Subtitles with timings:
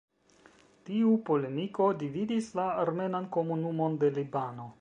[0.87, 4.71] Tiu polemiko dividis la armenan komunumon de Libano.